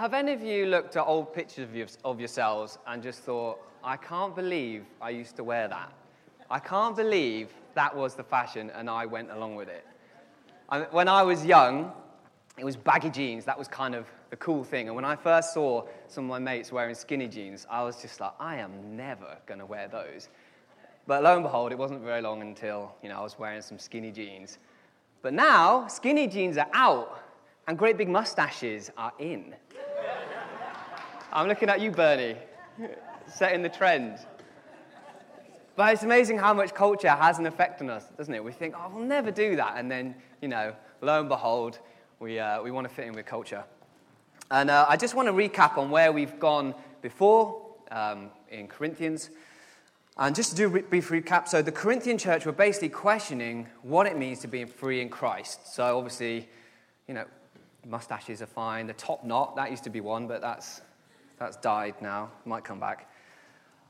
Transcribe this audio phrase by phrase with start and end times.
[0.00, 3.58] Have any of you looked at old pictures of, your, of yourselves and just thought,
[3.84, 5.92] I can't believe I used to wear that?
[6.50, 9.84] I can't believe that was the fashion and I went along with it.
[10.90, 11.92] When I was young,
[12.56, 13.44] it was baggy jeans.
[13.44, 14.86] That was kind of the cool thing.
[14.86, 18.20] And when I first saw some of my mates wearing skinny jeans, I was just
[18.20, 20.30] like, I am never going to wear those.
[21.06, 23.78] But lo and behold, it wasn't very long until you know, I was wearing some
[23.78, 24.60] skinny jeans.
[25.20, 27.22] But now, skinny jeans are out
[27.68, 29.54] and great big mustaches are in.
[31.32, 32.36] I'm looking at you, Bernie,
[33.28, 34.18] setting the trend.
[35.76, 38.42] But it's amazing how much culture has an effect on us, doesn't it?
[38.42, 39.74] We think, oh, we'll never do that.
[39.76, 41.78] And then, you know, lo and behold,
[42.18, 43.62] we, uh, we want to fit in with culture.
[44.50, 49.30] And uh, I just want to recap on where we've gone before um, in Corinthians.
[50.18, 54.08] And just to do a brief recap, so the Corinthian church were basically questioning what
[54.08, 55.72] it means to be free in Christ.
[55.72, 56.48] So obviously,
[57.06, 57.24] you know,
[57.86, 58.88] mustaches are fine.
[58.88, 60.80] The top knot, that used to be one, but that's,
[61.40, 62.30] that's died now.
[62.44, 63.10] Might come back.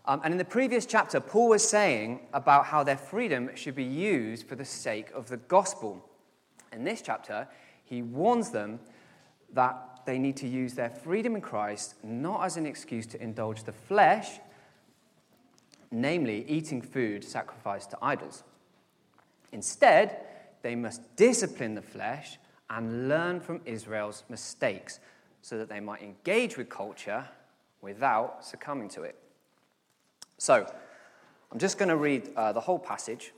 [0.07, 3.85] Um, and in the previous chapter, Paul was saying about how their freedom should be
[3.85, 6.09] used for the sake of the gospel.
[6.73, 7.49] In this chapter,
[7.85, 8.79] he warns them
[9.53, 13.65] that they need to use their freedom in Christ not as an excuse to indulge
[13.65, 14.39] the flesh,
[15.91, 18.45] namely eating food sacrificed to idols.
[19.51, 20.19] Instead,
[20.63, 22.39] they must discipline the flesh
[22.71, 25.01] and learn from Israel's mistakes
[25.43, 27.27] so that they might engage with culture
[27.83, 29.17] without succumbing to it.
[30.39, 30.67] So,
[31.53, 33.33] I'm just going to read uh, the whole passage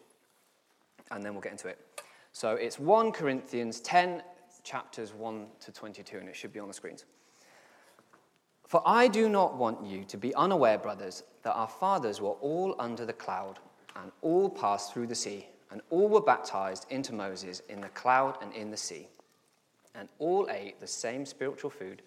[1.11, 1.79] and then we'll get into it.
[2.33, 4.23] So, it's 1 Corinthians 10,
[4.63, 7.05] chapters 1 to 22, and it should be on the screens.
[8.67, 12.75] For I do not want you to be unaware, brothers, that our fathers were all
[12.79, 13.59] under the cloud,
[13.97, 18.39] and all passed through the sea, and all were baptized into Moses in the cloud
[18.41, 19.09] and in the sea.
[19.95, 22.01] And all ate the same spiritual food,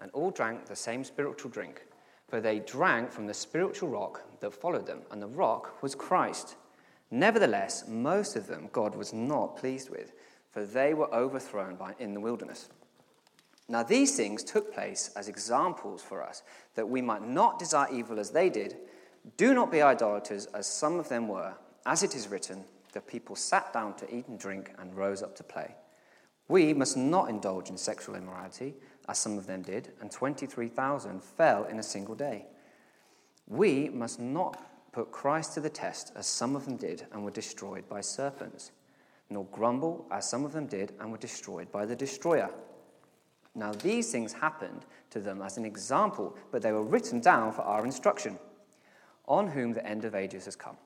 [0.00, 1.82] and all drank the same spiritual drink,
[2.28, 6.56] for they drank from the spiritual rock that followed them, and the rock was Christ.
[7.10, 10.12] Nevertheless, most of them God was not pleased with
[10.50, 12.68] for they were overthrown by, in the wilderness.
[13.68, 16.42] Now, these things took place as examples for us,
[16.74, 18.76] that we might not desire evil as they did.
[19.36, 21.54] Do not be idolaters, as some of them were.
[21.86, 25.36] As it is written, the people sat down to eat and drink and rose up
[25.36, 25.76] to play.
[26.48, 28.74] We must not indulge in sexual immorality,
[29.10, 32.46] as some of them did, and 23,000 fell in a single day.
[33.46, 37.30] We must not put Christ to the test, as some of them did and were
[37.30, 38.72] destroyed by serpents
[39.30, 42.50] nor grumble, as some of them did, and were destroyed by the destroyer.
[43.54, 47.62] Now, these things happened to them as an example, but they were written down for
[47.62, 48.38] our instruction,
[49.26, 50.76] on whom the end of ages has come.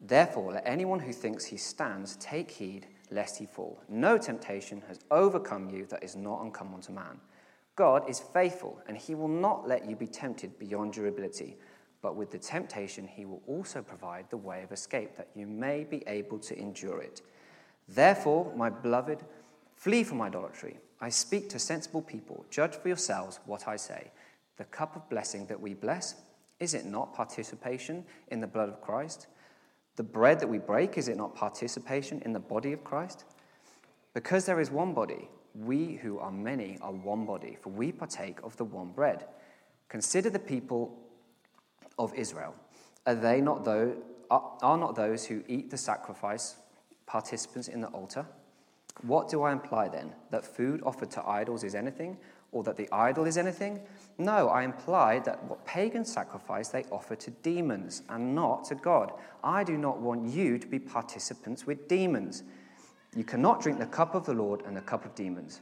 [0.00, 3.82] Therefore, let anyone who thinks he stands take heed lest he fall.
[3.88, 7.20] No temptation has overcome you that is not uncommon to man.
[7.76, 11.56] God is faithful, and he will not let you be tempted beyond your ability.
[12.02, 15.84] But with the temptation, he will also provide the way of escape, that you may
[15.84, 17.22] be able to endure it.
[17.88, 19.24] Therefore, my beloved,
[19.76, 20.78] flee from idolatry.
[21.00, 22.46] I speak to sensible people.
[22.50, 24.10] Judge for yourselves what I say.
[24.56, 26.14] The cup of blessing that we bless,
[26.60, 29.26] is it not participation in the blood of Christ?
[29.96, 33.24] The bread that we break, is it not participation in the body of Christ?
[34.12, 38.38] Because there is one body, we who are many are one body, for we partake
[38.42, 39.26] of the one bread.
[39.88, 40.98] Consider the people
[41.98, 42.54] of Israel.
[43.06, 43.96] Are they not those,
[44.30, 46.56] are not those who eat the sacrifice
[47.06, 48.26] participants in the altar.
[49.02, 50.12] What do I imply then?
[50.30, 52.16] That food offered to idols is anything,
[52.52, 53.80] or that the idol is anything?
[54.18, 59.12] No, I imply that what pagan sacrifice they offer to demons and not to God.
[59.42, 62.44] I do not want you to be participants with demons.
[63.16, 65.60] You cannot drink the cup of the Lord and the cup of demons.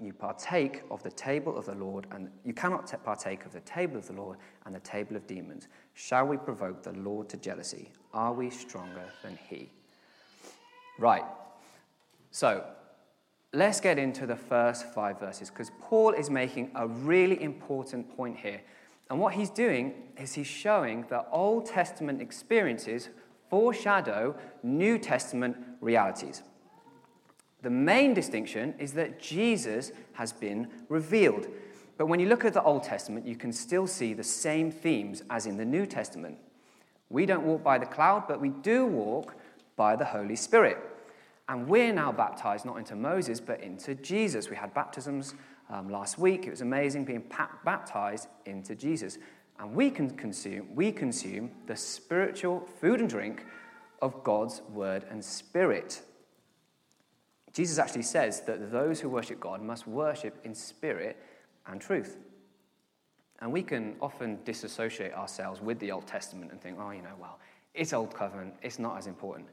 [0.00, 3.96] You partake of the table of the Lord, and you cannot partake of the table
[3.96, 5.68] of the Lord and the table of demons.
[5.92, 7.92] Shall we provoke the Lord to jealousy?
[8.12, 9.70] Are we stronger than he?
[10.98, 11.24] Right.
[12.30, 12.64] So,
[13.52, 18.36] let's get into the first five verses because Paul is making a really important point
[18.36, 18.62] here.
[19.10, 23.10] And what he's doing is he's showing that Old Testament experiences
[23.48, 26.42] foreshadow New Testament realities.
[27.64, 31.48] The main distinction is that Jesus has been revealed.
[31.96, 35.22] But when you look at the Old Testament, you can still see the same themes
[35.30, 36.36] as in the New Testament.
[37.08, 39.36] We don't walk by the cloud, but we do walk
[39.76, 40.76] by the Holy Spirit.
[41.48, 44.50] And we're now baptized not into Moses, but into Jesus.
[44.50, 45.34] We had baptisms
[45.70, 46.46] um, last week.
[46.46, 47.24] It was amazing being
[47.64, 49.16] baptized into Jesus.
[49.58, 53.46] And we can consume, we consume the spiritual food and drink
[54.02, 56.02] of God's word and spirit.
[57.54, 61.16] Jesus actually says that those who worship God must worship in spirit
[61.66, 62.18] and truth.
[63.40, 67.14] And we can often disassociate ourselves with the Old Testament and think, oh, you know,
[67.18, 67.38] well,
[67.72, 69.48] it's Old Covenant, it's not as important.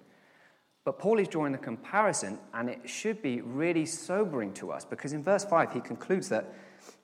[0.83, 5.13] But Paul is drawing the comparison, and it should be really sobering to us because
[5.13, 6.54] in verse 5 he concludes that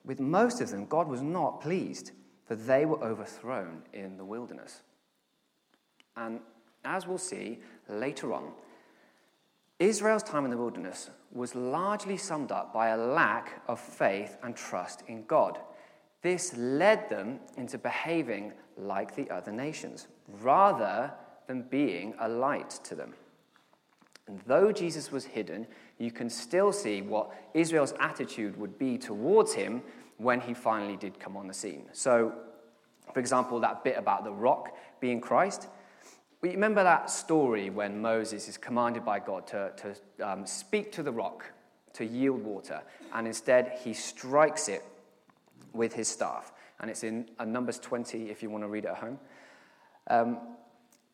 [0.04, 2.12] with most of them, God was not pleased,
[2.46, 4.82] for they were overthrown in the wilderness.
[6.16, 6.40] And
[6.84, 8.52] as we'll see later on,
[9.80, 14.56] Israel's time in the wilderness was largely summed up by a lack of faith and
[14.56, 15.60] trust in God.
[16.24, 20.08] This led them into behaving like the other nations,
[20.42, 21.12] rather
[21.48, 23.14] than being a light to them.
[24.28, 25.68] And though Jesus was hidden,
[26.00, 29.82] you can still see what Israel's attitude would be towards him
[30.18, 31.86] when he finally did come on the scene.
[31.94, 32.34] So,
[33.14, 35.70] for example, that bit about the rock being Christ.
[36.42, 41.04] We remember that story when Moses is commanded by God to, to um, speak to
[41.04, 41.46] the rock
[41.94, 42.82] to yield water,
[43.14, 44.84] and instead he strikes it
[45.74, 46.52] with his staff.
[46.80, 49.20] And it's in uh, Numbers 20 if you want to read it at home.
[50.08, 50.38] Um,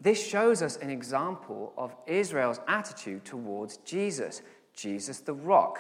[0.02, 4.42] this shows us an example of Israel's attitude towards Jesus,
[4.74, 5.80] Jesus the rock.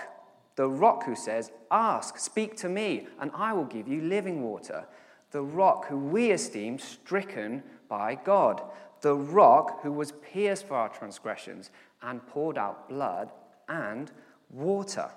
[0.56, 4.86] The rock who says, Ask, speak to me, and I will give you living water.
[5.31, 8.62] The rock who we esteem stricken by God.
[9.03, 11.71] The rock who was pierced for our transgressions
[12.01, 13.31] and poured out blood
[13.67, 14.09] and
[14.50, 15.09] water.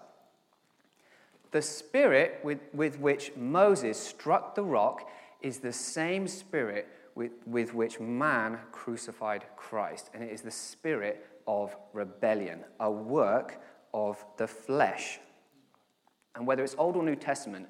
[1.53, 5.09] The spirit with, with which Moses struck the rock
[5.41, 11.25] is the same spirit with, with which man crucified Christ, and it is the spirit
[11.47, 13.61] of rebellion, a work
[13.95, 15.21] of the flesh.
[16.35, 17.69] And whether it's Old or New Testament,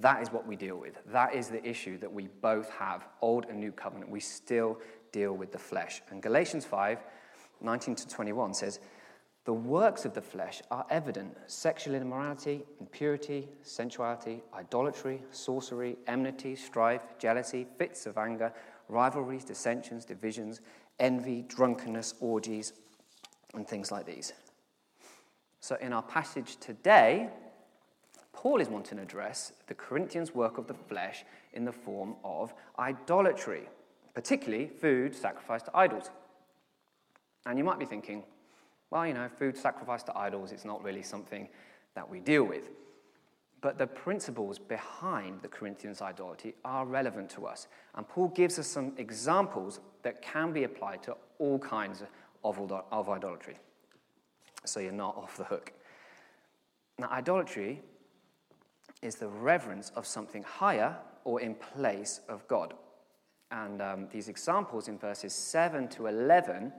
[0.00, 0.98] that is what we deal with.
[1.06, 4.10] That is the issue that we both have, Old and New Covenant.
[4.10, 4.78] We still
[5.14, 6.02] deal with the flesh.
[6.10, 6.98] And Galatians 5
[7.60, 8.80] 19 to 21 says,
[9.44, 17.02] the works of the flesh are evident sexual immorality, impurity, sensuality, idolatry, sorcery, enmity, strife,
[17.18, 18.52] jealousy, fits of anger,
[18.88, 20.62] rivalries, dissensions, divisions,
[20.98, 22.72] envy, drunkenness, orgies,
[23.54, 24.32] and things like these.
[25.60, 27.28] So, in our passage today,
[28.32, 32.54] Paul is wanting to address the Corinthians' work of the flesh in the form of
[32.78, 33.68] idolatry,
[34.14, 36.10] particularly food sacrificed to idols.
[37.46, 38.24] And you might be thinking,
[38.90, 41.48] well, you know, food sacrificed to idols, it's not really something
[41.94, 42.70] that we deal with.
[43.60, 47.66] But the principles behind the Corinthians' idolatry are relevant to us.
[47.94, 52.02] And Paul gives us some examples that can be applied to all kinds
[52.44, 53.58] of, of idolatry.
[54.64, 55.72] So you're not off the hook.
[56.98, 57.82] Now, idolatry
[59.02, 62.74] is the reverence of something higher or in place of God.
[63.50, 66.72] And um, these examples in verses 7 to 11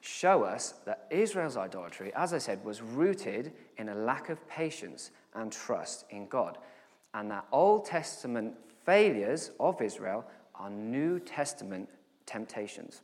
[0.00, 5.10] show us that Israel's idolatry, as I said, was rooted in a lack of patience
[5.34, 6.58] and trust in God.
[7.14, 8.54] And that Old Testament
[8.84, 10.24] failures of Israel
[10.54, 11.88] are New Testament
[12.26, 13.02] temptations.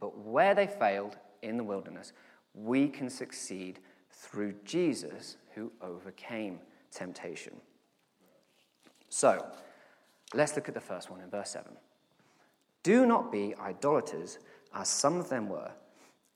[0.00, 2.12] But where they failed in the wilderness,
[2.54, 3.78] we can succeed
[4.10, 6.58] through Jesus who overcame
[6.90, 7.54] temptation.
[9.08, 9.44] So,
[10.34, 11.72] let's look at the first one in verse 7.
[12.82, 14.38] Do not be idolaters
[14.74, 15.70] as some of them were.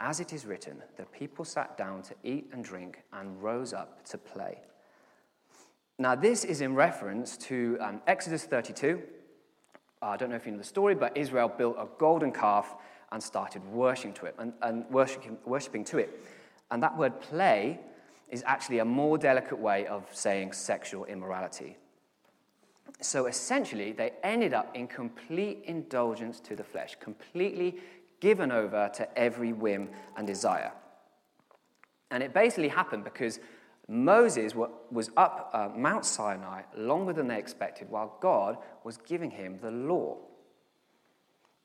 [0.01, 4.05] As it is written, the people sat down to eat and drink and rose up
[4.07, 4.59] to play.
[5.99, 9.01] Now, this is in reference to um, Exodus 32.
[10.03, 12.75] Uh, I don't know if you know the story, but Israel built a golden calf
[13.13, 16.11] and started worshiping to it and, and worshiping, worshiping to it.
[16.71, 17.79] And that word play
[18.29, 21.77] is actually a more delicate way of saying sexual immorality.
[23.01, 27.79] So essentially, they ended up in complete indulgence to the flesh, completely
[28.21, 30.73] given over to every whim and desire.
[32.11, 33.41] And it basically happened because
[33.89, 39.59] Moses was up uh, Mount Sinai longer than they expected while God was giving him
[39.61, 40.17] the law.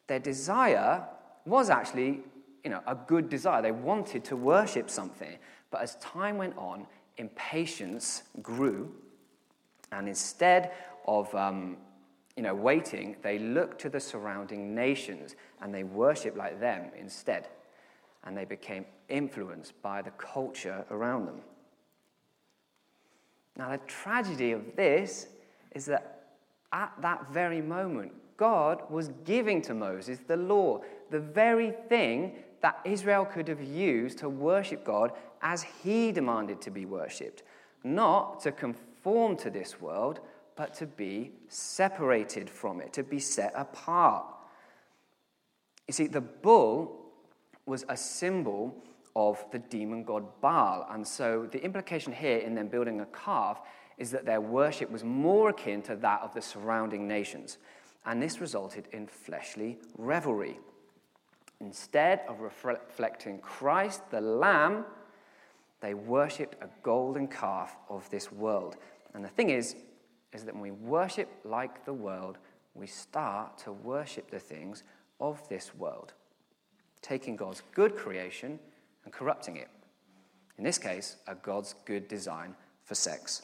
[0.08, 1.06] Their desire
[1.46, 2.22] was actually
[2.64, 3.62] you know, a good desire.
[3.62, 5.38] They wanted to worship something.
[5.72, 8.92] But as time went on, impatience grew.
[9.92, 10.72] And instead
[11.08, 11.78] of um,
[12.40, 17.50] you know, waiting, they looked to the surrounding nations and they worshiped like them instead.
[18.24, 21.42] And they became influenced by the culture around them.
[23.58, 25.28] Now, the tragedy of this
[25.76, 26.30] is that
[26.72, 32.80] at that very moment, God was giving to Moses the law, the very thing that
[32.86, 37.44] Israel could have used to worship God as he demanded to be worshipped,
[37.84, 40.22] not to conform to this world,
[40.60, 44.26] but to be separated from it, to be set apart.
[45.88, 47.00] You see, the bull
[47.66, 48.76] was a symbol
[49.16, 50.86] of the demon god Baal.
[50.92, 53.62] And so the implication here in them building a calf
[53.98, 57.58] is that their worship was more akin to that of the surrounding nations,
[58.06, 60.60] and this resulted in fleshly revelry.
[61.62, 64.84] Instead of reflecting Christ, the Lamb,
[65.80, 68.76] they worshipped a golden calf of this world.
[69.14, 69.78] And the thing is,
[70.34, 72.38] is that when we worship like the world,
[72.74, 74.84] we start to worship the things
[75.20, 76.14] of this world,
[77.02, 78.60] taking God's good creation
[79.04, 79.70] and corrupting it.
[80.58, 83.44] In this case, a God's good design for sex.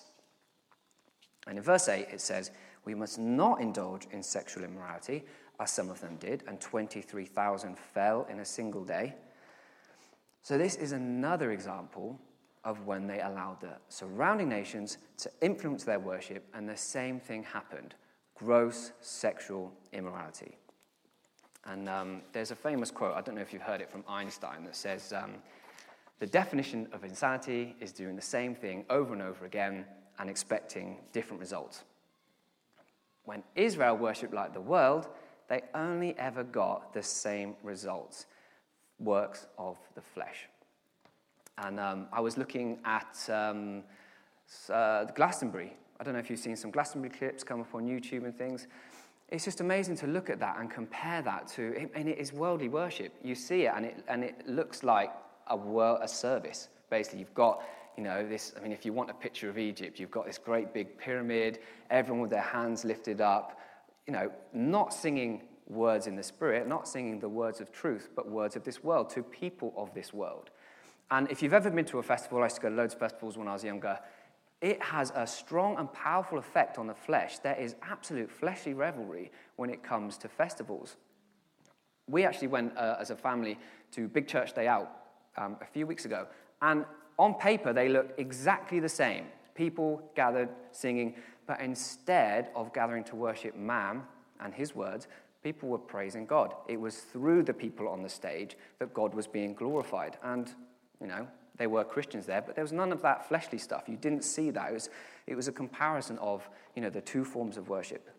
[1.47, 2.51] And in verse 8, it says,
[2.85, 5.23] We must not indulge in sexual immorality,
[5.59, 9.15] as some of them did, and 23,000 fell in a single day.
[10.41, 12.19] So, this is another example
[12.65, 17.43] of when they allowed the surrounding nations to influence their worship, and the same thing
[17.43, 17.95] happened
[18.35, 20.57] gross sexual immorality.
[21.65, 24.65] And um, there's a famous quote, I don't know if you've heard it from Einstein,
[24.65, 25.35] that says, um,
[26.19, 29.85] The definition of insanity is doing the same thing over and over again
[30.19, 31.83] and expecting different results.
[33.23, 35.07] When Israel worshipped like the world,
[35.47, 38.25] they only ever got the same results
[38.99, 40.47] works of the flesh.
[41.57, 43.83] And um, I was looking at um,
[44.69, 45.73] uh, Glastonbury.
[45.99, 48.67] I don't know if you've seen some Glastonbury clips come up on YouTube and things.
[49.29, 52.69] It's just amazing to look at that and compare that to, and it is worldly
[52.69, 53.13] worship.
[53.23, 55.11] You see it, and it, and it looks like
[55.47, 56.69] a, world, a service.
[56.89, 57.63] Basically, you've got
[57.97, 60.37] you know, this, I mean, if you want a picture of Egypt, you've got this
[60.37, 61.59] great big pyramid,
[61.89, 63.59] everyone with their hands lifted up,
[64.05, 68.29] you know, not singing words in the spirit, not singing the words of truth, but
[68.29, 70.49] words of this world to people of this world.
[71.11, 72.99] And if you've ever been to a festival, I used to go to loads of
[72.99, 73.99] festivals when I was younger,
[74.61, 77.39] it has a strong and powerful effect on the flesh.
[77.39, 80.95] There is absolute fleshly revelry when it comes to festivals.
[82.07, 83.59] We actually went uh, as a family
[83.91, 84.91] to Big Church Day Out
[85.37, 86.27] um, a few weeks ago,
[86.61, 86.85] and
[87.17, 89.25] on paper, they look exactly the same.
[89.53, 91.15] People gathered singing,
[91.47, 94.03] but instead of gathering to worship man
[94.39, 95.07] and his words,
[95.43, 96.53] people were praising God.
[96.67, 100.17] It was through the people on the stage that God was being glorified.
[100.23, 100.53] And,
[101.05, 103.83] you know, they were Christians there, but there was none of that fleshly stuff.
[103.87, 104.71] You didn't see that.
[104.71, 104.89] It was,
[105.27, 108.09] it was a comparison of, you know, the two forms of worship.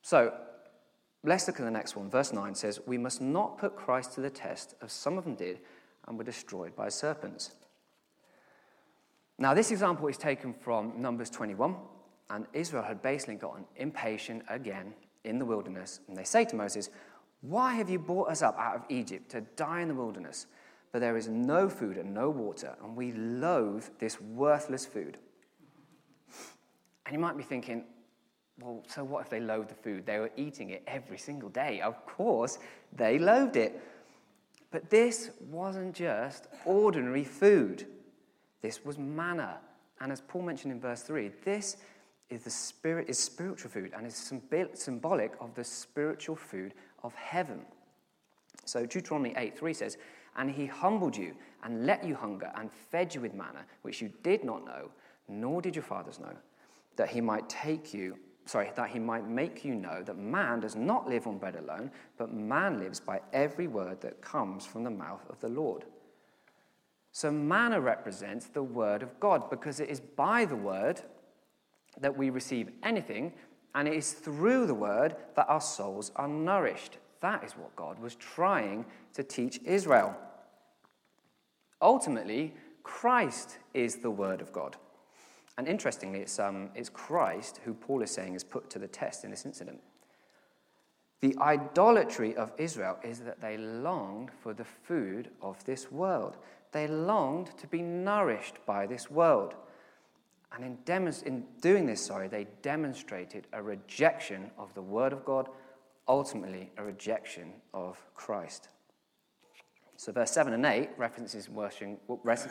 [0.00, 0.32] So,
[1.22, 2.08] let's look at the next one.
[2.08, 5.34] Verse 9 says, We must not put Christ to the test, as some of them
[5.34, 5.60] did
[6.08, 7.50] and were destroyed by serpents.
[9.38, 11.76] Now, this example is taken from Numbers 21,
[12.30, 14.94] and Israel had basically gotten impatient again
[15.24, 16.88] in the wilderness, and they say to Moses,
[17.42, 20.46] Why have you brought us up out of Egypt to die in the wilderness?
[20.90, 25.18] For there is no food and no water, and we loathe this worthless food.
[27.06, 27.84] And you might be thinking,
[28.60, 30.04] well, so what if they loathed the food?
[30.04, 31.80] They were eating it every single day.
[31.80, 32.58] Of course,
[32.92, 33.80] they loathed it.
[34.70, 37.86] But this wasn't just ordinary food,
[38.62, 39.58] this was manna.
[40.00, 41.76] And as Paul mentioned in verse 3, this
[42.30, 44.32] is the spirit is spiritual food and is
[44.74, 47.60] symbolic of the spiritual food of heaven.
[48.64, 49.98] So Deuteronomy 8 3 says,
[50.36, 54.10] And he humbled you and let you hunger and fed you with manna, which you
[54.22, 54.90] did not know,
[55.28, 56.34] nor did your fathers know,
[56.96, 58.16] that he might take you
[58.50, 61.88] sorry, that he might make you know that man does not live on bread alone,
[62.18, 65.84] but man lives by every word that comes from the mouth of the Lord.
[67.12, 71.00] So, manna represents the word of God because it is by the word
[72.00, 73.32] that we receive anything,
[73.74, 76.98] and it is through the word that our souls are nourished.
[77.20, 78.84] That is what God was trying
[79.14, 80.16] to teach Israel.
[81.82, 84.76] Ultimately, Christ is the word of God.
[85.58, 89.24] And interestingly, it's, um, it's Christ who Paul is saying is put to the test
[89.24, 89.80] in this incident.
[91.20, 96.38] The idolatry of Israel is that they longed for the food of this world.
[96.72, 99.54] They longed to be nourished by this world.
[100.52, 105.24] And in, demonst- in doing this, sorry, they demonstrated a rejection of the Word of
[105.24, 105.48] God,
[106.10, 108.68] ultimately, a rejection of Christ.
[109.96, 111.98] So, verse 7 and 8 references, worshiping,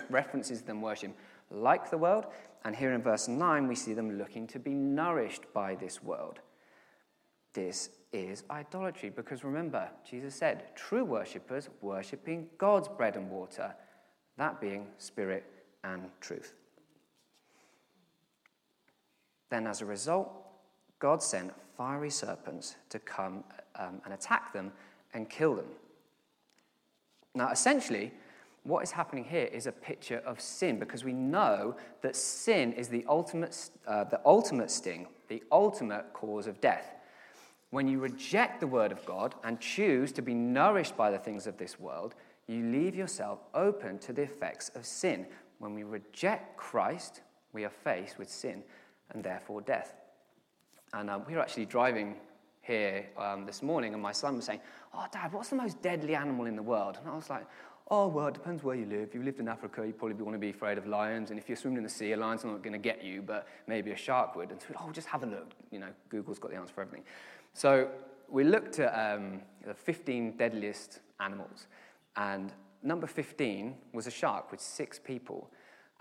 [0.09, 1.15] references them worshiping
[1.51, 2.25] like the world.
[2.63, 6.39] And here in verse 9, we see them looking to be nourished by this world.
[7.53, 13.75] This is idolatry because remember, Jesus said, true worshippers worshipping God's bread and water,
[14.37, 15.43] that being spirit
[15.83, 16.53] and truth.
[19.49, 20.31] Then, as a result,
[20.99, 23.41] God sent fiery serpents to come
[23.75, 24.69] um, and attack them
[25.13, 25.69] and kill them.
[27.33, 28.11] Now, essentially,
[28.63, 32.89] what is happening here is a picture of sin because we know that sin is
[32.89, 36.95] the ultimate, uh, the ultimate sting, the ultimate cause of death.
[37.69, 41.47] When you reject the word of God and choose to be nourished by the things
[41.47, 42.13] of this world,
[42.47, 45.25] you leave yourself open to the effects of sin.
[45.59, 47.21] When we reject Christ
[47.53, 48.63] we are faced with sin
[49.11, 49.93] and therefore death.
[50.93, 52.15] And um, we were actually driving
[52.61, 54.61] here um, this morning, and my son was saying,
[54.93, 56.97] Oh, Dad, what's the most deadly animal in the world?
[56.99, 57.45] And I was like,
[57.91, 59.01] Oh, well, it depends where you live.
[59.01, 61.31] If you lived in Africa, you probably want to be afraid of lions.
[61.31, 63.47] And if you're swimming in the sea, a lion's not going to get you, but
[63.65, 64.51] maybe a shark would.
[64.51, 65.53] And so, oh, just have a look.
[65.71, 67.03] You know, Google's got the answer for everything.
[67.53, 67.89] So
[68.27, 71.65] we looked at um, the 15 deadliest animals.
[72.15, 72.53] And
[72.83, 75.49] number 15 was a shark with six people.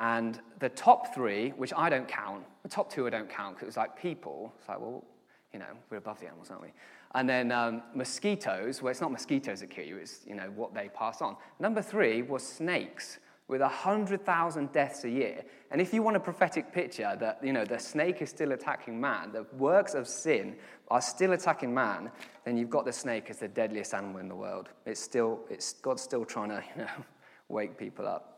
[0.01, 3.65] And the top three, which I don't count, the top two I don't count because
[3.65, 4.53] it was like people.
[4.59, 5.05] It's like, well,
[5.53, 6.73] you know, we're above the animals, aren't we?
[7.15, 10.75] And then um, mosquitoes, well, it's not mosquitoes that kill you, it's, you know, what
[10.75, 11.37] they pass on.
[11.59, 15.43] Number three was snakes with 100,000 deaths a year.
[15.71, 19.01] And if you want a prophetic picture that, you know, the snake is still attacking
[19.01, 20.57] man, the works of sin
[20.89, 22.11] are still attacking man,
[22.45, 24.69] then you've got the snake as the deadliest animal in the world.
[24.85, 27.05] It's still, it's, God's still trying to, you know,
[27.49, 28.38] wake people up.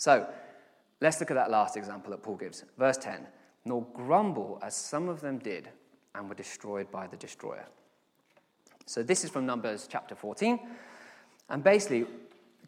[0.00, 0.26] So,
[1.02, 2.64] let's look at that last example that Paul gives.
[2.78, 3.26] Verse 10
[3.66, 5.68] Nor grumble as some of them did
[6.14, 7.66] and were destroyed by the destroyer.
[8.86, 10.58] So, this is from Numbers chapter 14.
[11.50, 12.06] And basically,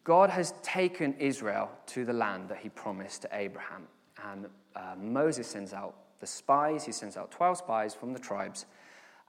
[0.05, 3.87] God has taken Israel to the land that he promised to Abraham.
[4.31, 4.47] And
[4.77, 8.67] uh, Moses sends out the spies, he sends out 12 spies from the tribes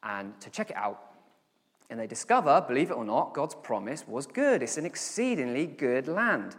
[0.04, 1.14] and to check it out.
[1.90, 4.62] And they discover, believe it or not, God's promise was good.
[4.62, 6.58] It's an exceedingly good land.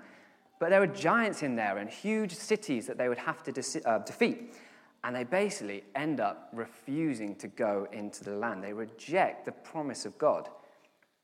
[0.58, 3.88] But there were giants in there and huge cities that they would have to de-
[3.88, 4.54] uh, defeat.
[5.02, 8.64] And they basically end up refusing to go into the land.
[8.64, 10.48] They reject the promise of God.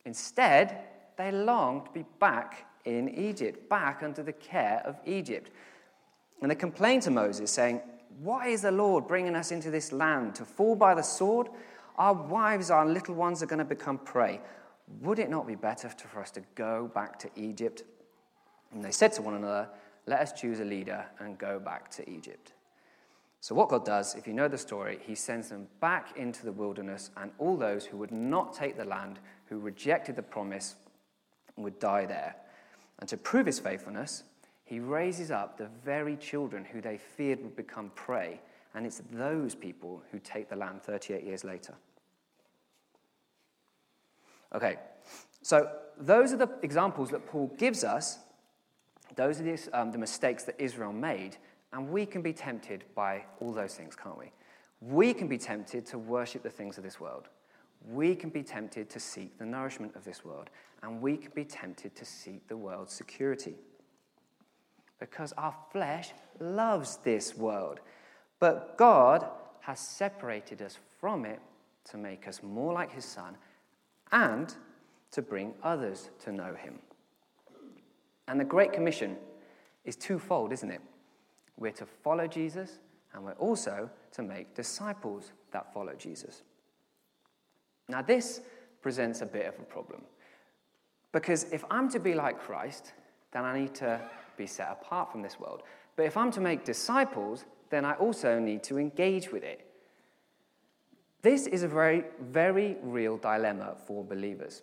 [0.05, 0.85] Instead,
[1.17, 5.51] they long to be back in Egypt, back under the care of Egypt.
[6.43, 7.81] And they complain to Moses, saying,
[8.23, 11.49] Why is the Lord bringing us into this land to fall by the sword?
[11.97, 14.41] Our wives, our little ones are going to become prey.
[15.03, 17.83] Would it not be better for us to go back to Egypt?
[18.73, 19.69] And they said to one another,
[20.07, 22.53] Let us choose a leader and go back to Egypt.
[23.43, 26.53] So, what God does, if you know the story, He sends them back into the
[26.53, 30.75] wilderness, and all those who would not take the land, who rejected the promise,
[31.57, 32.37] would die there.
[32.99, 34.25] And to prove His faithfulness,
[34.65, 38.41] He raises up the very children who they feared would become prey,
[38.75, 41.75] and it's those people who take the land 38 years later.
[44.55, 44.77] Okay,
[45.43, 48.19] so those are the examples that Paul gives us.
[49.17, 51.37] Those are the, um, the mistakes that Israel made
[51.73, 54.33] and we can be tempted by all those things, can't we?
[54.81, 57.29] We can be tempted to worship the things of this world.
[57.89, 60.51] We can be tempted to seek the nourishment of this world.
[60.83, 63.55] And we can be tempted to seek the world's security.
[64.99, 67.81] Because our flesh loves this world.
[68.39, 69.27] But God
[69.61, 71.41] has separated us from it
[71.91, 73.37] to make us more like His Son
[74.11, 74.55] and
[75.13, 76.79] to bring others to know Him.
[78.31, 79.17] And the Great Commission
[79.85, 80.81] is twofold, isn't it?
[81.57, 82.79] We're to follow Jesus,
[83.13, 86.43] and we're also to make disciples that follow Jesus.
[87.89, 88.41] Now, this
[88.83, 90.03] presents a bit of a problem.
[91.11, 92.93] Because if I'm to be like Christ,
[93.33, 94.01] then I need to
[94.37, 95.65] be set apart from this world.
[95.97, 99.67] But if I'm to make disciples, then I also need to engage with it.
[101.23, 104.63] This is a very, very real dilemma for believers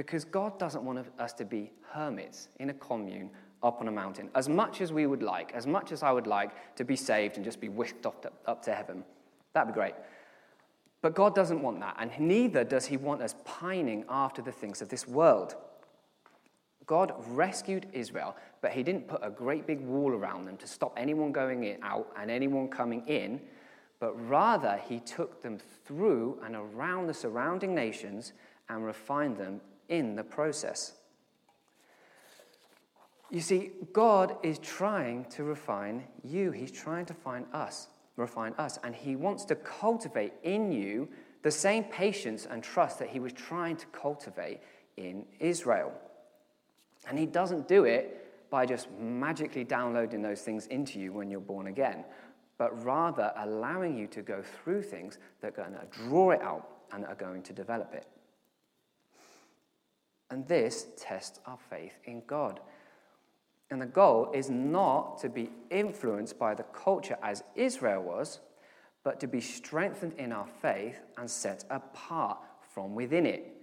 [0.00, 3.28] because God doesn't want us to be hermits in a commune
[3.62, 6.26] up on a mountain, as much as we would like, as much as I would
[6.26, 9.04] like to be saved and just be whisked up to, up to heaven.
[9.52, 9.92] That'd be great.
[11.02, 14.80] But God doesn't want that, and neither does He want us pining after the things
[14.80, 15.54] of this world.
[16.86, 20.94] God rescued Israel, but He didn't put a great big wall around them to stop
[20.96, 23.38] anyone going in, out and anyone coming in,
[23.98, 28.32] but rather He took them through and around the surrounding nations
[28.70, 29.60] and refined them
[29.90, 30.92] in the process.
[33.30, 36.50] You see, God is trying to refine you.
[36.50, 41.08] He's trying to find us, refine us, and He wants to cultivate in you
[41.42, 44.60] the same patience and trust that He was trying to cultivate
[44.96, 45.92] in Israel.
[47.08, 51.40] And He doesn't do it by just magically downloading those things into you when you're
[51.40, 52.04] born again,
[52.58, 56.68] but rather allowing you to go through things that are going to draw it out
[56.92, 58.06] and are going to develop it.
[60.30, 62.60] And this tests our faith in God.
[63.70, 68.40] And the goal is not to be influenced by the culture as Israel was,
[69.04, 72.38] but to be strengthened in our faith and set apart
[72.74, 73.56] from within it.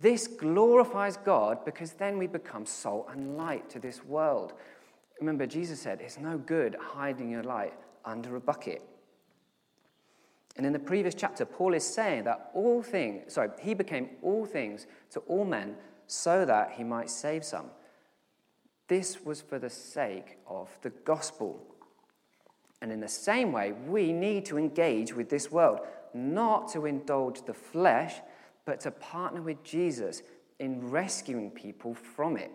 [0.00, 4.52] This glorifies God because then we become salt and light to this world.
[5.20, 7.74] Remember, Jesus said, It's no good hiding your light
[8.04, 8.82] under a bucket.
[10.58, 14.44] And in the previous chapter, Paul is saying that all things, sorry, he became all
[14.44, 15.76] things to all men
[16.08, 17.66] so that he might save some.
[18.88, 21.64] This was for the sake of the gospel.
[22.82, 25.80] And in the same way, we need to engage with this world,
[26.12, 28.16] not to indulge the flesh,
[28.64, 30.22] but to partner with Jesus
[30.58, 32.50] in rescuing people from it.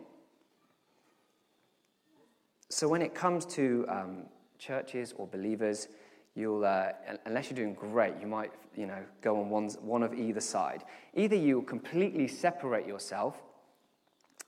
[2.69, 4.23] So, when it comes to um,
[4.57, 5.87] churches or believers,
[6.35, 6.89] you'll, uh,
[7.25, 10.83] unless you're doing great, you might you know, go on one, one of either side.
[11.13, 13.41] Either you completely separate yourself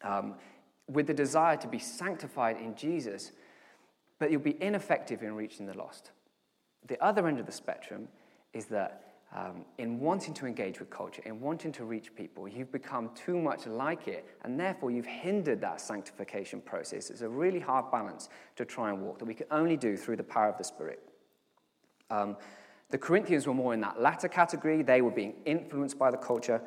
[0.04, 0.36] um,
[0.88, 3.32] with the desire to be sanctified in Jesus,
[4.19, 6.12] but you'll be ineffective in reaching the lost.
[6.88, 8.08] The other end of the spectrum
[8.54, 9.02] is that
[9.36, 13.38] um, in wanting to engage with culture, in wanting to reach people, you've become too
[13.38, 17.10] much like it, and therefore you've hindered that sanctification process.
[17.10, 20.15] It's a really hard balance to try and walk that we can only do through
[20.15, 21.05] the power of the Spirit.
[22.10, 22.38] Um,
[22.89, 24.84] the Corinthians were more in that latter category.
[24.84, 26.62] They were being influenced by the culture.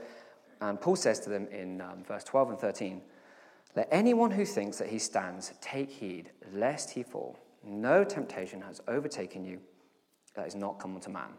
[0.61, 3.01] And Paul says to them in um, verse 12 and 13
[3.77, 7.39] Let anyone who thinks that he stands take heed lest he fall.
[7.65, 9.61] No temptation has overtaken you
[10.35, 11.31] that is not common to man.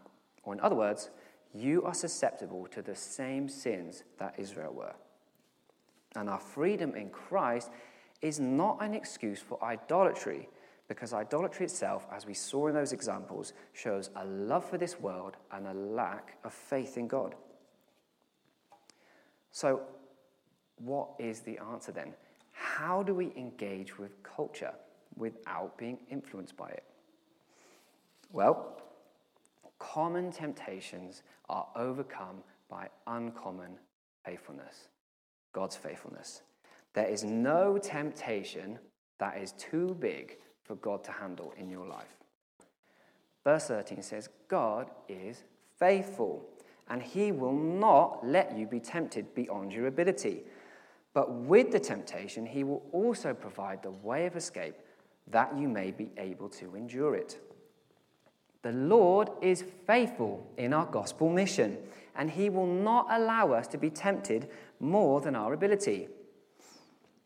[0.42, 1.10] Or, in other words,
[1.52, 4.94] you are susceptible to the same sins that Israel were.
[6.16, 7.70] And our freedom in Christ
[8.22, 10.48] is not an excuse for idolatry,
[10.90, 15.36] because idolatry itself, as we saw in those examples, shows a love for this world
[15.52, 17.36] and a lack of faith in God.
[19.52, 19.82] So,
[20.78, 22.12] what is the answer then?
[22.50, 24.72] How do we engage with culture
[25.16, 26.82] without being influenced by it?
[28.32, 28.82] Well,
[29.78, 33.78] common temptations are overcome by uncommon
[34.24, 34.88] faithfulness,
[35.52, 36.42] God's faithfulness.
[36.94, 38.80] There is no temptation
[39.20, 40.38] that is too big
[40.70, 42.14] for God to handle in your life.
[43.42, 45.42] Verse 13 says, God is
[45.80, 46.44] faithful,
[46.88, 50.44] and he will not let you be tempted beyond your ability.
[51.12, 54.76] But with the temptation, he will also provide the way of escape
[55.26, 57.40] that you may be able to endure it.
[58.62, 61.78] The Lord is faithful in our gospel mission,
[62.14, 66.06] and He will not allow us to be tempted more than our ability.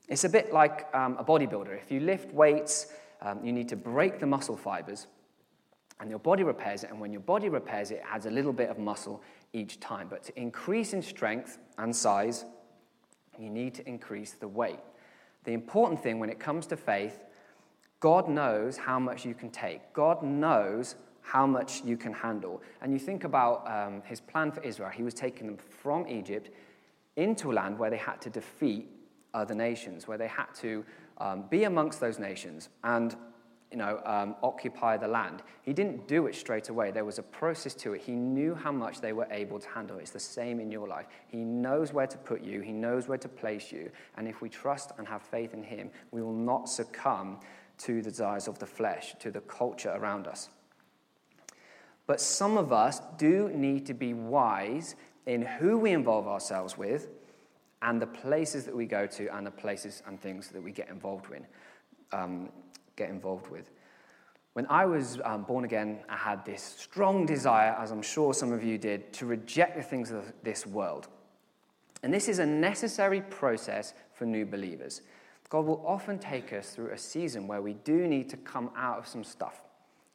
[0.09, 1.77] It's a bit like um, a bodybuilder.
[1.83, 2.93] If you lift weights,
[3.25, 5.07] um, you need to break the muscle fibers,
[6.01, 6.91] and your body repairs it.
[6.91, 10.09] And when your body repairs it, it adds a little bit of muscle each time.
[10.09, 12.45] But to increase in strength and size,
[13.39, 14.81] you need to increase the weight.
[15.45, 17.25] The important thing when it comes to faith,
[18.01, 19.93] God knows how much you can take.
[19.93, 22.63] God knows how much you can handle.
[22.83, 26.51] And you think about um, his plan for Israel, he was taking them from Egypt
[27.17, 28.89] into a land where they had to defeat
[29.33, 30.85] other nations, where they had to
[31.19, 33.17] um, be amongst those nations and
[33.75, 35.43] you know, um, occupy the land.
[35.63, 36.93] He didn't do it straight away.
[36.93, 38.03] There was a process to it.
[38.03, 39.99] He knew how much they were able to handle.
[39.99, 41.07] It's the same in your life.
[41.27, 43.91] He knows where to put you, He knows where to place you.
[44.17, 47.41] And if we trust and have faith in Him, we will not succumb
[47.79, 50.51] to the desires of the flesh, to the culture around us.
[52.07, 54.95] But some of us do need to be wise
[55.27, 57.09] in who we involve ourselves with
[57.85, 60.89] and the places that we go to and the places and things that we get
[60.89, 61.43] involved with.
[62.13, 62.49] Um,
[62.97, 63.71] get involved with.
[64.55, 68.53] When I was um, born again, I had this strong desire, as I'm sure some
[68.53, 71.09] of you did, to reject the things of this world.
[72.03, 75.03] And this is a necessary process for new believers.
[75.49, 78.99] God will often take us through a season where we do need to come out
[78.99, 79.63] of some stuff.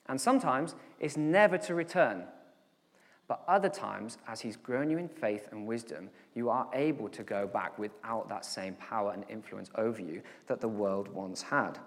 [0.08, 2.23] And sometimes it's never to return.
[3.30, 7.24] But other times, as He's grown you in faith and wisdom, you are able to
[7.24, 11.78] go back without that same power and influence over you that the world once had.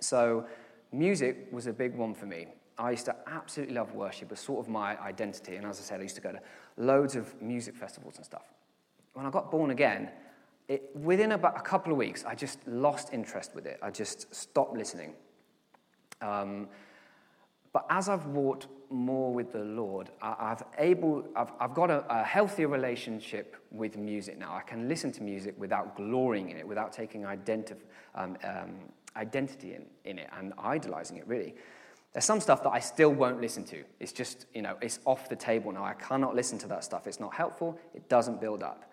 [0.00, 0.46] So,
[0.92, 2.46] music was a big one for me.
[2.78, 5.56] I used to absolutely love worship, it was sort of my identity.
[5.56, 6.40] And as I said, I used to go to
[6.76, 8.44] loads of music festivals and stuff.
[9.14, 10.10] When I got born again,
[10.68, 13.78] it, within about a couple of weeks, I just lost interest with it.
[13.82, 15.14] I just stopped listening.
[16.20, 16.68] Um,
[17.72, 22.04] but as I've walked more with the Lord, I, have able, I've, I've got a,
[22.08, 24.54] a, healthier relationship with music now.
[24.54, 28.76] I can listen to music without glorying in it, without taking identif- um, um,
[29.16, 31.54] identity in, in it and idolizing it, really.
[32.12, 33.82] There's some stuff that I still won't listen to.
[33.98, 35.84] It's just, you know, it's off the table now.
[35.84, 37.06] I cannot listen to that stuff.
[37.08, 37.78] It's not helpful.
[37.92, 38.92] It doesn't build up.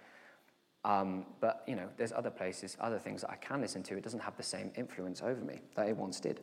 [0.83, 3.95] Um, but, you know, there's other places, other things that I can listen to.
[3.95, 6.39] It doesn't have the same influence over me that it once did.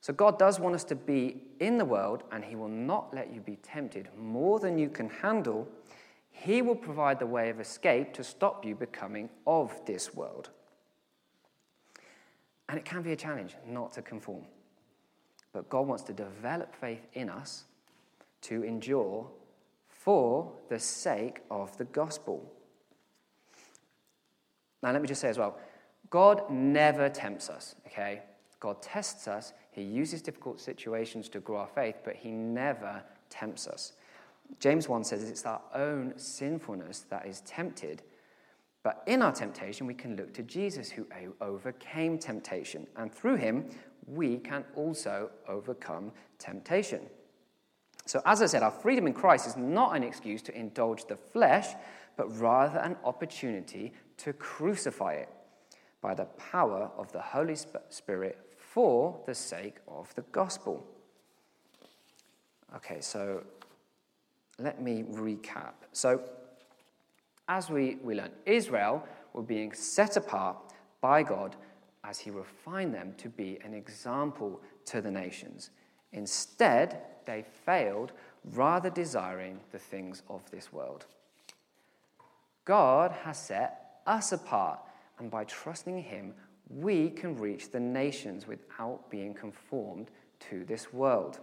[0.00, 3.34] So God does want us to be in the world, and He will not let
[3.34, 5.68] you be tempted more than you can handle.
[6.30, 10.50] He will provide the way of escape to stop you becoming of this world.
[12.68, 14.44] And it can be a challenge not to conform.
[15.52, 17.64] But God wants to develop faith in us
[18.42, 19.26] to endure
[19.88, 22.50] for the sake of the gospel.
[24.82, 25.58] Now, let me just say as well
[26.08, 28.22] God never tempts us, okay?
[28.60, 33.66] God tests us, He uses difficult situations to grow our faith, but he never tempts
[33.66, 33.92] us.
[34.58, 38.02] James 1 says it's our own sinfulness that is tempted.
[38.82, 41.06] But in our temptation, we can look to Jesus who
[41.40, 42.86] overcame temptation.
[42.96, 43.68] And through him,
[44.06, 47.02] we can also overcome temptation.
[48.06, 51.16] So, as I said, our freedom in Christ is not an excuse to indulge the
[51.16, 51.68] flesh,
[52.16, 55.28] but rather an opportunity to crucify it
[56.00, 57.56] by the power of the Holy
[57.90, 60.86] Spirit for the sake of the gospel.
[62.76, 63.42] Okay, so
[64.60, 65.72] let me recap.
[65.92, 66.20] So,
[67.48, 70.56] as we, we learn, Israel were being set apart
[71.00, 71.56] by God
[72.04, 75.70] as he refined them to be an example to the nations.
[76.12, 78.12] Instead, they failed,
[78.52, 81.06] rather desiring the things of this world.
[82.64, 84.78] God has set us apart,
[85.18, 86.34] and by trusting him,
[86.70, 90.10] we can reach the nations without being conformed
[90.48, 91.40] to this world.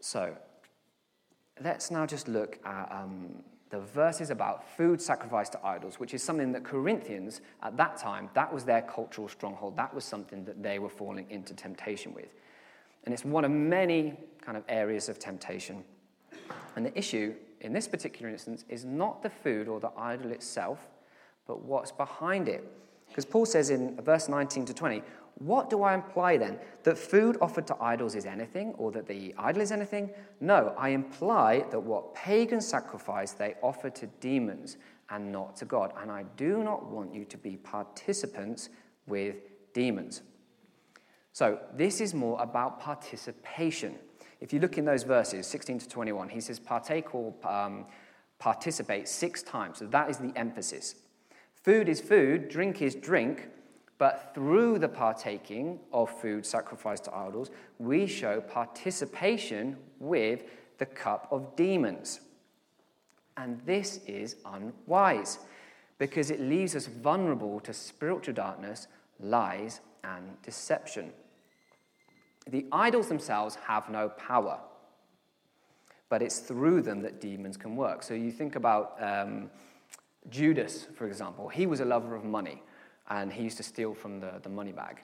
[0.00, 0.34] So,
[1.62, 6.22] let's now just look at um, the verses about food sacrificed to idols, which is
[6.22, 9.76] something that Corinthians, at that time, that was their cultural stronghold.
[9.76, 12.34] That was something that they were falling into temptation with.
[13.04, 15.84] And it's one of many kind of areas of temptation.
[16.76, 20.88] And the issue in this particular instance is not the food or the idol itself,
[21.50, 22.64] but what's behind it.
[23.08, 25.02] Because Paul says in verse 19 to 20,
[25.40, 26.60] what do I imply then?
[26.84, 30.10] That food offered to idols is anything, or that the idol is anything?
[30.40, 34.76] No, I imply that what pagans sacrifice they offer to demons
[35.08, 35.92] and not to God.
[36.00, 38.68] And I do not want you to be participants
[39.08, 39.34] with
[39.72, 40.22] demons.
[41.32, 43.96] So, this is more about participation.
[44.40, 47.86] If you look in those verses, 16 to 21, he says partake or um,
[48.38, 49.78] participate six times.
[49.78, 50.94] So, that is the emphasis.
[51.62, 53.48] Food is food, drink is drink,
[53.98, 60.44] but through the partaking of food sacrificed to idols, we show participation with
[60.78, 62.20] the cup of demons.
[63.36, 65.38] And this is unwise
[65.98, 68.86] because it leaves us vulnerable to spiritual darkness,
[69.20, 71.12] lies, and deception.
[72.48, 74.58] The idols themselves have no power,
[76.08, 78.02] but it's through them that demons can work.
[78.02, 79.50] So you think about um,
[80.28, 82.62] Judas, for example, he was a lover of money
[83.08, 85.02] and he used to steal from the, the money bag.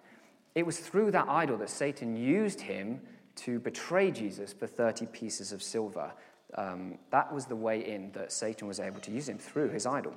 [0.54, 3.00] It was through that idol that Satan used him
[3.36, 6.12] to betray Jesus for 30 pieces of silver.
[6.54, 9.86] Um, that was the way in that Satan was able to use him through his
[9.86, 10.14] idol.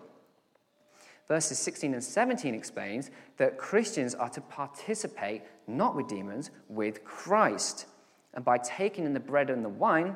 [1.28, 7.86] Verses 16 and 17 explains that Christians are to participate not with demons, with Christ.
[8.34, 10.16] And by taking in the bread and the wine,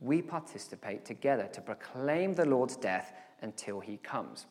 [0.00, 4.46] we participate together to proclaim the Lord's death until he comes.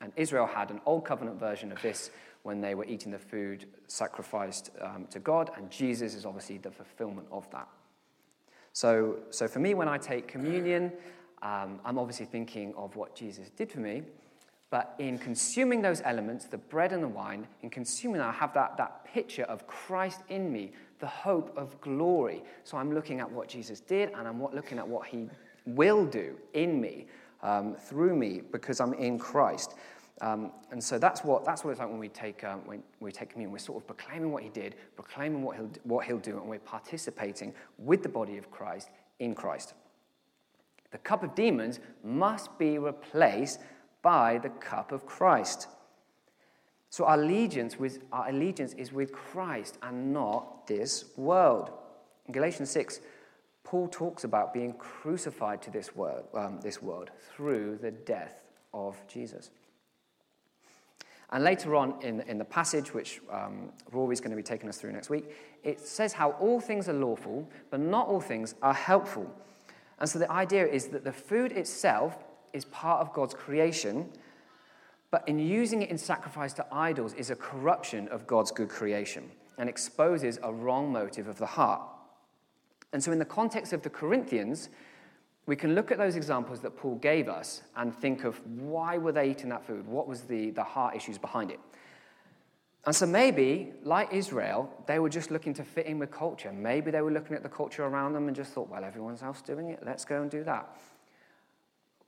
[0.00, 2.10] And Israel had an old covenant version of this
[2.42, 6.70] when they were eating the food sacrificed um, to God, and Jesus is obviously the
[6.70, 7.68] fulfillment of that.
[8.72, 10.92] So, so for me, when I take communion,
[11.42, 14.02] um, I'm obviously thinking of what Jesus did for me.
[14.72, 18.54] But in consuming those elements, the bread and the wine, in consuming that, I have
[18.54, 22.42] that, that picture of Christ in me, the hope of glory.
[22.64, 25.28] So I'm looking at what Jesus did, and I'm looking at what he
[25.66, 27.04] will do in me,
[27.42, 29.74] um, through me, because I'm in Christ.
[30.22, 33.12] Um, and so that's what, that's what it's like when we, take, um, when we
[33.12, 33.52] take communion.
[33.52, 36.60] We're sort of proclaiming what he did, proclaiming what he'll, what he'll do, and we're
[36.60, 39.74] participating with the body of Christ in Christ.
[40.92, 43.60] The cup of demons must be replaced
[44.02, 45.68] by the cup of Christ.
[46.90, 51.70] So our allegiance, with, our allegiance is with Christ and not this world.
[52.26, 53.00] In Galatians 6,
[53.64, 58.96] Paul talks about being crucified to this world, um, this world through the death of
[59.08, 59.50] Jesus.
[61.30, 64.76] And later on in, in the passage, which um, Rory's going to be taking us
[64.76, 65.30] through next week,
[65.62, 69.34] it says how all things are lawful, but not all things are helpful.
[69.98, 72.18] And so the idea is that the food itself
[72.52, 74.08] is part of God's creation,
[75.10, 79.30] but in using it in sacrifice to idols is a corruption of God's good creation
[79.58, 81.82] and exposes a wrong motive of the heart.
[82.92, 84.68] And so, in the context of the Corinthians,
[85.46, 89.12] we can look at those examples that Paul gave us and think of why were
[89.12, 89.86] they eating that food?
[89.86, 91.58] What was the, the heart issues behind it?
[92.84, 96.52] And so maybe, like Israel, they were just looking to fit in with culture.
[96.52, 99.40] Maybe they were looking at the culture around them and just thought, well, everyone's else
[99.40, 100.76] doing it, let's go and do that.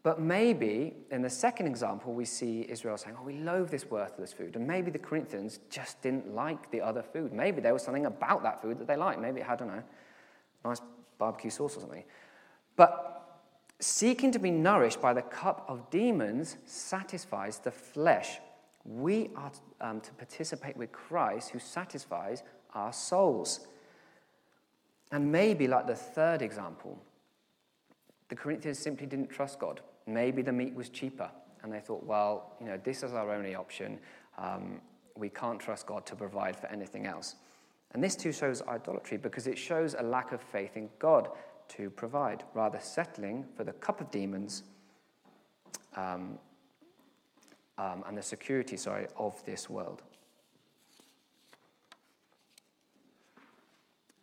[0.04, 4.34] But maybe in the second example, we see Israel saying, oh, we loathe this worthless
[4.34, 4.54] food.
[4.54, 7.32] And maybe the Corinthians just didn't like the other food.
[7.32, 9.18] Maybe there was something about that food that they liked.
[9.18, 9.82] Maybe it had, I don't know,
[10.62, 10.82] nice
[11.16, 12.04] barbecue sauce or something.
[12.76, 13.40] But
[13.80, 18.40] seeking to be nourished by the cup of demons satisfies the flesh,
[18.84, 22.42] We are um, to participate with Christ who satisfies
[22.74, 23.68] our souls.
[25.10, 27.02] And maybe, like the third example,
[28.28, 29.80] the Corinthians simply didn't trust God.
[30.06, 31.30] Maybe the meat was cheaper,
[31.62, 33.98] and they thought, well, you know, this is our only option.
[34.38, 34.80] Um,
[35.16, 37.36] we can't trust God to provide for anything else.
[37.92, 41.28] And this too shows idolatry because it shows a lack of faith in God
[41.68, 44.64] to provide, rather settling for the cup of demons
[45.96, 46.38] um,
[47.78, 50.02] um, and the security, sorry, of this world.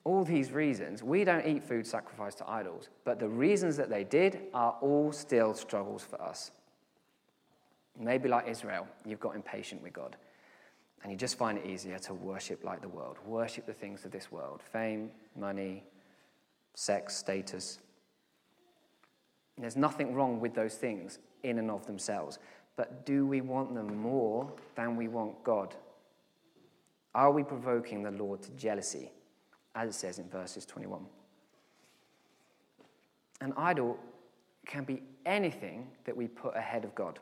[0.03, 4.03] All these reasons, we don't eat food sacrificed to idols, but the reasons that they
[4.03, 6.51] did are all still struggles for us.
[7.99, 10.15] Maybe like Israel, you've got impatient with God.
[11.03, 14.11] And you just find it easier to worship like the world, worship the things of
[14.11, 15.83] this world fame, money,
[16.73, 17.79] sex, status.
[19.57, 22.39] There's nothing wrong with those things in and of themselves.
[22.75, 25.75] But do we want them more than we want God?
[27.13, 29.11] Are we provoking the Lord to jealousy,
[29.75, 31.05] as it says in verses 21?
[33.41, 33.97] An idol
[34.65, 37.19] can be anything that we put ahead of God.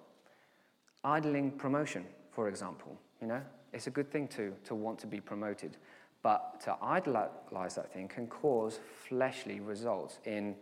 [1.03, 3.41] Idling promotion, for example, you know,
[3.73, 5.77] it's a good thing to, to want to be promoted.
[6.21, 10.55] But to idolize that thing can cause fleshly results in,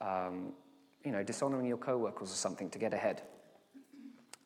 [0.00, 0.52] um,
[1.04, 3.22] you know, dishonoring your co-workers or something to get ahead.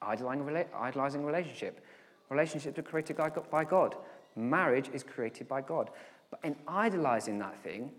[0.01, 1.85] Idolizing, idolizing relationship.
[2.31, 3.19] Relationships are created
[3.51, 3.97] by God.
[4.35, 5.91] Marriage is created by God.
[6.31, 7.93] But in idolizing that thing,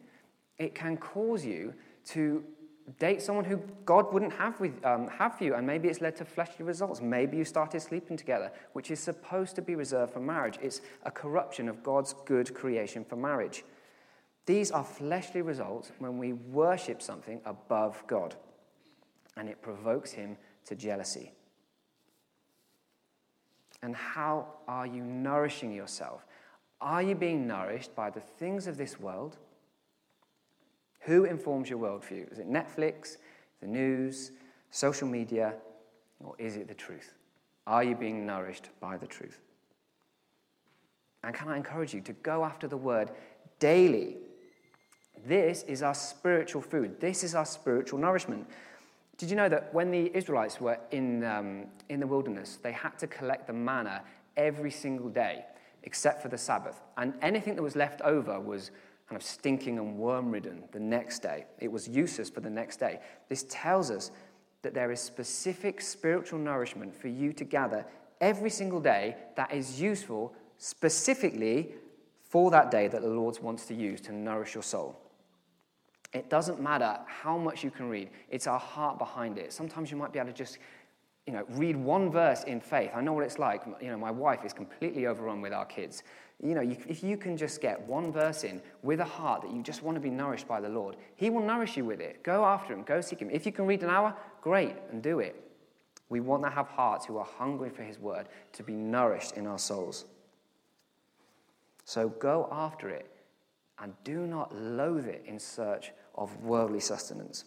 [0.57, 1.73] it can cause you
[2.05, 2.43] to
[2.99, 6.15] date someone who God wouldn't have, with, um, have for you, and maybe it's led
[6.17, 7.01] to fleshly results.
[7.01, 10.57] Maybe you started sleeping together, which is supposed to be reserved for marriage.
[10.61, 13.63] It's a corruption of God's good creation for marriage.
[14.45, 18.35] These are fleshly results when we worship something above God,
[19.37, 21.31] and it provokes Him to jealousy.
[23.83, 26.25] And how are you nourishing yourself?
[26.81, 29.37] Are you being nourished by the things of this world?
[31.01, 32.31] Who informs your worldview?
[32.31, 33.17] Is it Netflix,
[33.59, 34.31] the news,
[34.71, 35.53] social media,
[36.19, 37.13] or is it the truth?
[37.67, 39.39] Are you being nourished by the truth?
[41.23, 43.11] And can I encourage you to go after the word
[43.59, 44.17] daily?
[45.25, 46.99] This is our spiritual food.
[46.99, 48.47] This is our spiritual nourishment.
[49.17, 52.97] Did you know that when the Israelites were in, um, in the wilderness, they had
[52.99, 54.01] to collect the manna
[54.35, 55.45] every single day,
[55.83, 56.81] except for the Sabbath?
[56.97, 58.71] And anything that was left over was
[59.07, 61.45] kind of stinking and worm ridden the next day.
[61.59, 62.99] It was useless for the next day.
[63.27, 64.11] This tells us
[64.61, 67.85] that there is specific spiritual nourishment for you to gather
[68.21, 71.73] every single day that is useful specifically
[72.21, 74.97] for that day that the Lord wants to use to nourish your soul.
[76.13, 79.51] It doesn't matter how much you can read, it's our heart behind it.
[79.51, 80.57] Sometimes you might be able to just
[81.31, 82.91] you know, read one verse in faith.
[82.93, 83.61] I know what it's like.
[83.81, 86.03] You know, my wife is completely overrun with our kids.
[86.43, 89.63] You know, if you can just get one verse in with a heart that you
[89.63, 92.21] just want to be nourished by the Lord, He will nourish you with it.
[92.21, 93.29] Go after Him, go seek Him.
[93.29, 95.41] If you can read an hour, great, and do it.
[96.09, 99.47] We want to have hearts who are hungry for His word to be nourished in
[99.47, 100.03] our souls.
[101.85, 103.09] So go after it
[103.79, 107.45] and do not loathe it in search of worldly sustenance.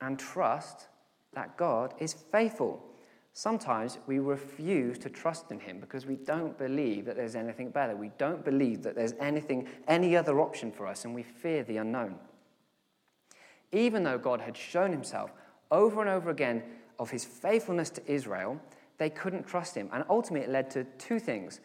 [0.00, 0.88] And trust
[1.34, 2.82] that God is faithful.
[3.32, 7.96] Sometimes we refuse to trust in him because we don't believe that there's anything better.
[7.96, 11.78] We don't believe that there's anything, any other option for us, and we fear the
[11.78, 12.14] unknown.
[13.72, 15.32] Even though God had shown himself
[15.72, 16.62] over and over again
[17.00, 18.60] of his faithfulness to Israel,
[18.98, 19.90] they couldn't trust him.
[19.92, 21.58] And ultimately, it led to two things.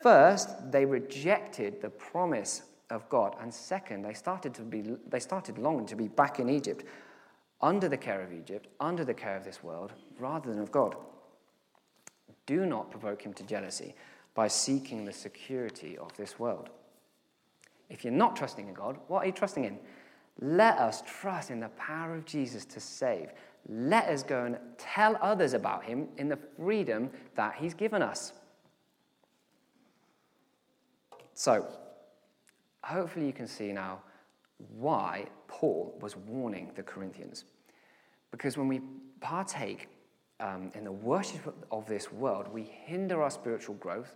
[0.00, 3.34] First, they rejected the promise of God.
[3.40, 6.84] And second, they started, to be, they started longing to be back in Egypt
[7.60, 10.96] under the care of Egypt, under the care of this world, rather than of God.
[12.46, 13.94] Do not provoke him to jealousy
[14.34, 16.70] by seeking the security of this world.
[17.90, 19.78] If you're not trusting in God, what are you trusting in?
[20.40, 23.30] Let us trust in the power of Jesus to save.
[23.68, 28.32] Let us go and tell others about him in the freedom that he's given us.
[31.34, 31.66] So,
[32.82, 34.00] hopefully, you can see now
[34.76, 37.44] why Paul was warning the Corinthians.
[38.30, 38.80] Because when we
[39.20, 39.88] partake
[40.40, 44.14] um, in the worship of this world, we hinder our spiritual growth.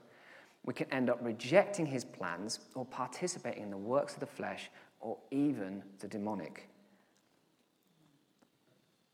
[0.64, 4.70] We can end up rejecting his plans or participating in the works of the flesh
[5.00, 6.68] or even the demonic.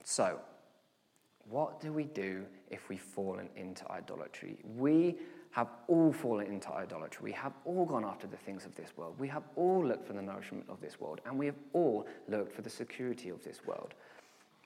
[0.05, 0.39] So,
[1.49, 4.59] what do we do if we've fallen into idolatry?
[4.77, 5.17] We
[5.51, 7.25] have all fallen into idolatry.
[7.25, 9.15] We have all gone after the things of this world.
[9.19, 12.55] We have all looked for the nourishment of this world, and we have all looked
[12.55, 13.95] for the security of this world.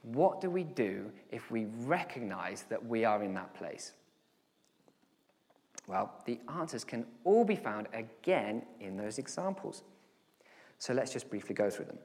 [0.03, 3.93] What do we do if we recognize that we are in that place?
[5.87, 9.83] Well, the answers can all be found again in those examples.
[10.79, 11.99] So let's just briefly go through them.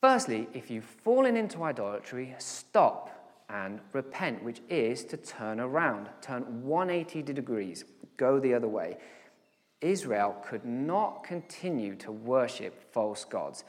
[0.00, 3.10] Firstly, if you've fallen into idolatry, stop
[3.48, 7.84] and repent, which is to turn around, turn 180 degrees,
[8.16, 8.98] go the other way.
[9.80, 13.64] Israel could not continue to worship false gods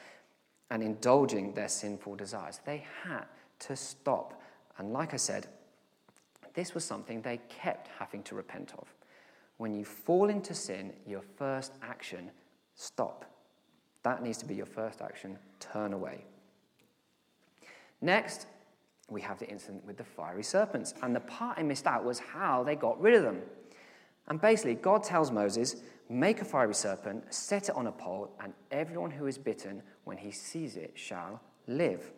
[0.71, 2.59] and indulging their sinful desires.
[2.65, 3.25] They had
[3.59, 4.41] to stop.
[4.77, 5.47] And like I said,
[6.53, 8.87] this was something they kept having to repent of.
[9.57, 12.31] When you fall into sin, your first action,
[12.75, 13.25] stop.
[14.03, 16.25] That needs to be your first action, turn away.
[18.01, 18.47] Next,
[19.09, 20.93] we have the incident with the fiery serpents.
[21.01, 23.41] And the part I missed out was how they got rid of them.
[24.27, 25.75] And basically, God tells Moses,
[26.07, 30.17] Make a fiery serpent, set it on a pole, and everyone who is bitten, when
[30.17, 32.11] he sees it, shall live.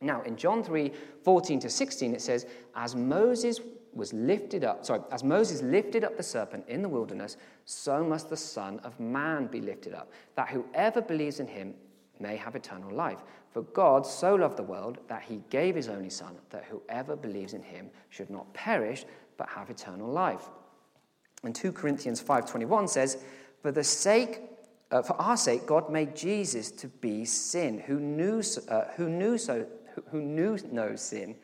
[0.00, 0.90] Now, in John 3
[1.22, 3.60] 14 to 16, it says, As Moses
[3.92, 7.36] was lifted up, sorry, as Moses lifted up the serpent in the wilderness,
[7.66, 11.74] so must the Son of Man be lifted up, that whoever believes in him
[12.18, 13.22] may have eternal life.
[13.50, 17.52] For God so loved the world that he gave his only Son, that whoever believes
[17.52, 19.04] in him should not perish,
[19.36, 20.48] but have eternal life.
[21.42, 23.18] And 2 Corinthians 5.21 says,
[23.62, 24.40] For the sake
[24.92, 29.38] uh, for our sake, God made Jesus to be sin, who knew, uh, who knew
[29.38, 29.66] so,
[30.10, 31.34] who knew no sin,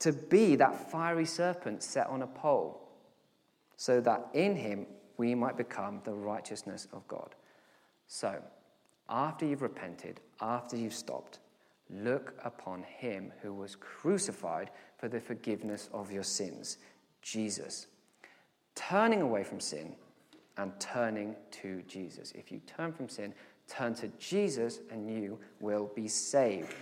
[0.00, 2.88] to be that fiery serpent set on a pole,
[3.76, 4.86] so that in him
[5.16, 7.36] we might become the righteousness of God.
[8.08, 8.42] So,
[9.08, 11.38] after you've repented, after you've stopped,
[11.88, 16.78] look upon him who was crucified for the forgiveness of your sins,
[17.22, 17.86] Jesus.
[18.74, 19.94] Turning away from sin
[20.56, 22.32] and turning to Jesus.
[22.32, 23.34] If you turn from sin,
[23.66, 26.74] turn to Jesus and you will be saved.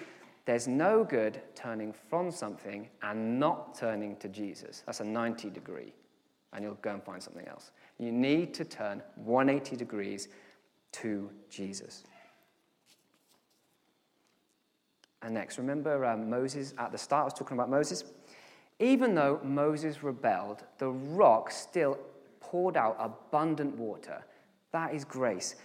[0.45, 4.82] There's no good turning from something and not turning to Jesus.
[4.86, 5.93] That's a 90 degree,
[6.53, 7.72] and you'll go and find something else.
[7.99, 10.28] You need to turn 180 degrees
[10.93, 12.05] to Jesus.
[15.20, 18.05] And next, remember um, Moses at the start, I was talking about Moses.
[18.81, 21.99] Even though Moses rebelled, the rock still
[22.41, 24.24] poured out abundant water.
[24.72, 25.57] That is grace.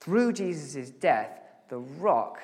[0.00, 2.40] Through Jesus' death, the rock,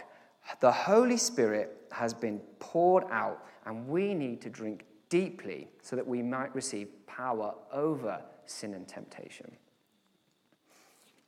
[0.61, 6.07] the Holy Spirit, has been poured out, and we need to drink deeply so that
[6.07, 9.51] we might receive power over sin and temptation.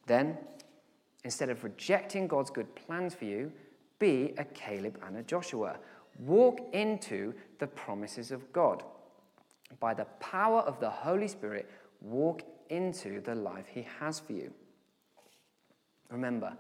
[0.07, 0.37] Then,
[1.25, 3.53] instead of rejecting God's good plans for you,
[3.99, 5.79] be a Caleb and a Joshua.
[6.19, 8.83] Walk into the promises of God.
[9.81, 14.53] By the power of the Holy Spirit, walk into the life He has for you.
[16.11, 16.57] Remember,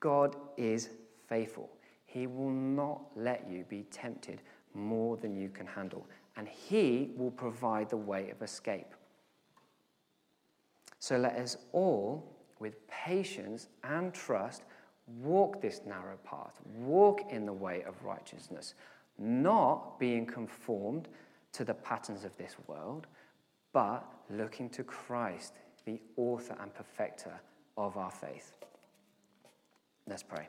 [0.00, 0.90] God is
[1.28, 1.68] faithful.
[2.06, 4.40] He will not let you be tempted
[4.74, 8.94] more than you can handle, and He will provide the way of escape.
[10.98, 14.62] So let us all, with patience and trust,
[15.06, 18.74] walk this narrow path, walk in the way of righteousness,
[19.18, 21.08] not being conformed
[21.52, 23.06] to the patterns of this world,
[23.72, 25.54] but looking to Christ,
[25.84, 27.40] the author and perfecter
[27.76, 28.52] of our faith.
[30.08, 30.48] Let's pray.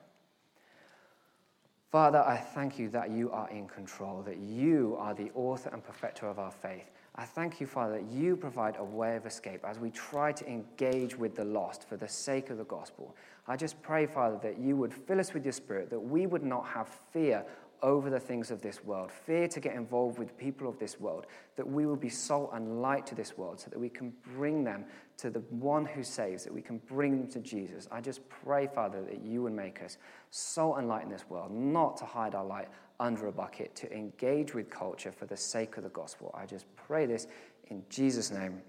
[1.91, 5.83] Father, I thank you that you are in control, that you are the author and
[5.83, 6.91] perfecter of our faith.
[7.19, 10.47] I thank you, Father, that you provide a way of escape as we try to
[10.47, 13.15] engage with the lost for the sake of the gospel.
[13.47, 16.43] I just pray, Father, that you would fill us with your spirit, that we would
[16.43, 17.43] not have fear
[17.81, 21.25] over the things of this world, fear to get involved with people of this world,
[21.55, 24.63] that we will be salt and light to this world so that we can bring
[24.63, 24.85] them
[25.17, 27.87] to the one who saves, that we can bring them to Jesus.
[27.91, 29.97] I just pray, Father, that you would make us
[30.29, 32.67] salt and light in this world, not to hide our light
[32.99, 36.33] under a bucket, to engage with culture for the sake of the gospel.
[36.37, 37.27] I just pray this
[37.67, 38.61] in Jesus' name.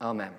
[0.00, 0.32] Amen.